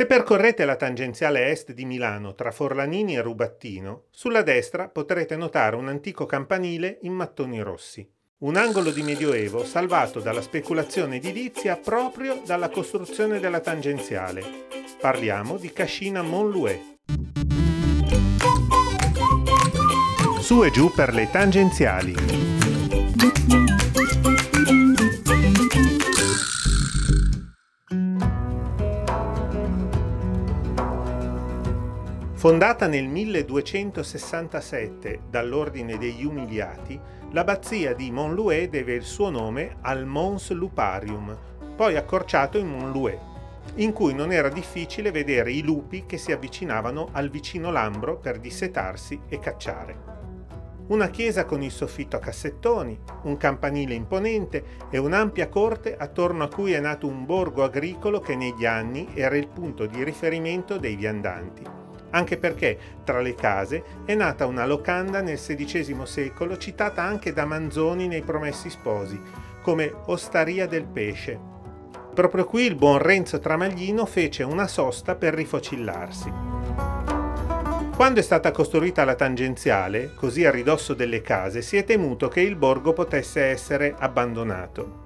[0.00, 5.76] Se percorrete la tangenziale est di Milano tra Forlanini e Rubattino, sulla destra potrete notare
[5.76, 8.10] un antico campanile in mattoni rossi.
[8.38, 14.42] Un angolo di medioevo salvato dalla speculazione edilizia proprio dalla costruzione della tangenziale.
[14.98, 16.80] Parliamo di Cascina Montlouet.
[20.40, 22.59] Su e giù per le tangenziali.
[32.40, 36.98] Fondata nel 1267 dall'Ordine degli Umiliati,
[37.32, 41.36] l'abbazia di Montlouet deve il suo nome al Mons Luparium,
[41.76, 43.18] poi accorciato in Montlouet,
[43.74, 48.38] in cui non era difficile vedere i lupi che si avvicinavano al vicino Lambro per
[48.38, 49.98] dissetarsi e cacciare.
[50.86, 56.48] Una chiesa con il soffitto a cassettoni, un campanile imponente e un'ampia corte attorno a
[56.48, 60.96] cui è nato un borgo agricolo che negli anni era il punto di riferimento dei
[60.96, 61.79] viandanti
[62.10, 67.44] anche perché tra le case è nata una locanda nel XVI secolo citata anche da
[67.44, 69.20] Manzoni nei Promessi Sposi,
[69.62, 71.38] come Ostaria del Pesce.
[72.14, 76.32] Proprio qui il buon Renzo Tramaglino fece una sosta per rifocillarsi.
[77.94, 82.40] Quando è stata costruita la tangenziale, così a ridosso delle case, si è temuto che
[82.40, 84.99] il borgo potesse essere abbandonato.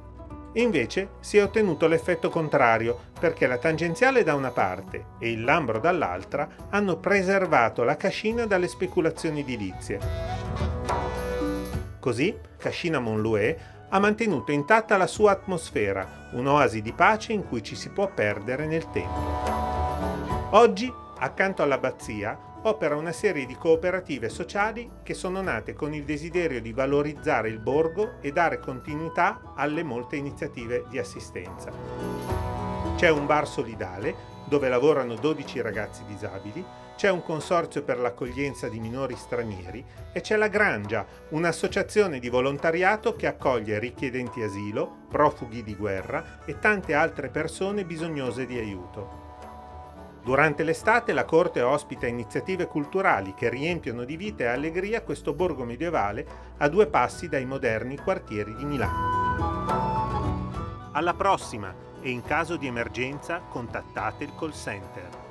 [0.54, 5.80] Invece si è ottenuto l'effetto contrario, perché la tangenziale da una parte e il Lambro
[5.80, 9.98] dall'altra hanno preservato la cascina dalle speculazioni edilizie.
[11.98, 17.74] Così Cascina Montlouet ha mantenuto intatta la sua atmosfera, un'oasi di pace in cui ci
[17.74, 19.42] si può perdere nel tempo.
[20.50, 20.92] Oggi,
[21.24, 26.72] accanto all'abbazia, opera una serie di cooperative sociali che sono nate con il desiderio di
[26.72, 31.72] valorizzare il borgo e dare continuità alle molte iniziative di assistenza.
[32.96, 36.62] C'è un bar solidale dove lavorano 12 ragazzi disabili,
[36.96, 43.16] c'è un consorzio per l'accoglienza di minori stranieri e c'è la Grangia, un'associazione di volontariato
[43.16, 49.23] che accoglie richiedenti asilo, profughi di guerra e tante altre persone bisognose di aiuto.
[50.24, 55.64] Durante l'estate la corte ospita iniziative culturali che riempiono di vita e allegria questo borgo
[55.64, 56.26] medievale
[56.56, 59.82] a due passi dai moderni quartieri di Milano.
[60.92, 65.23] Alla prossima e in caso di emergenza contattate il call center